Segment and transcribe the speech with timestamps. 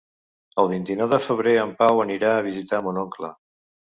[0.61, 3.33] El vint-i-nou de febrer en Pau anirà a visitar mon oncle.